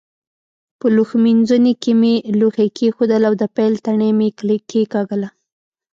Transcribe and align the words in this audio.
په 0.79 0.87
لوښ 0.95 1.11
مینځوني 1.23 1.73
کې 1.81 1.91
مې 1.99 2.13
لوښي 2.39 2.67
کېښودل 2.77 3.21
او 3.29 3.33
د 3.41 3.43
پیل 3.55 3.73
تڼۍ 3.85 4.11
مې 4.17 4.29
کېکاږله. 4.69 5.29